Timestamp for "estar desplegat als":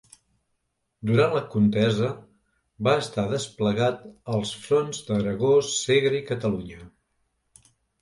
3.03-4.57